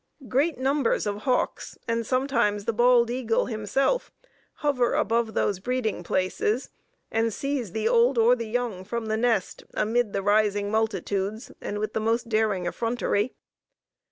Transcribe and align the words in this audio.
Great 0.27 0.57
numbers 0.57 1.05
of 1.05 1.15
hawks, 1.25 1.77
and 1.87 2.07
sometimes 2.07 2.65
the 2.65 2.73
bald 2.73 3.11
eagle 3.11 3.45
himself, 3.45 4.11
hover 4.65 4.95
above 4.95 5.35
those 5.35 5.59
breeding 5.59 6.01
places, 6.03 6.71
and 7.11 7.31
seize 7.31 7.71
the 7.71 7.87
old 7.87 8.17
or 8.17 8.35
the 8.35 8.47
young 8.49 8.83
from 8.83 9.05
the 9.05 9.15
nest 9.15 9.63
amidst 9.75 10.13
the 10.13 10.23
rising 10.23 10.71
multitudes, 10.71 11.51
and 11.61 11.77
with 11.77 11.93
the 11.93 11.99
most 11.99 12.29
daring 12.29 12.65
effrontery. 12.65 13.35